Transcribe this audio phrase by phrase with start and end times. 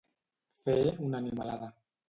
[0.63, 0.75] Fer
[1.09, 1.73] una animalada.